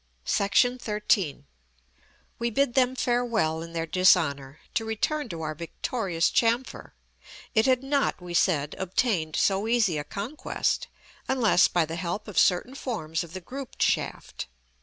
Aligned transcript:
§XIII. 1.11 1.43
We 2.39 2.49
bid 2.49 2.73
them 2.73 2.95
farewell 2.95 3.61
in 3.61 3.73
their 3.73 3.85
dishonor, 3.85 4.59
to 4.73 4.83
return 4.83 5.29
to 5.29 5.43
our 5.43 5.53
victorious 5.53 6.31
chamfer. 6.31 6.93
It 7.53 7.67
had 7.67 7.83
not, 7.83 8.19
we 8.19 8.33
said, 8.33 8.73
obtained 8.79 9.35
so 9.35 9.67
easy 9.67 9.99
a 9.99 10.03
conquest, 10.03 10.87
unless 11.27 11.67
by 11.67 11.85
the 11.85 11.97
help 11.97 12.27
of 12.27 12.39
certain 12.39 12.73
forms 12.73 13.23
of 13.23 13.33
the 13.33 13.41
grouped 13.41 13.83
shaft. 13.83 14.47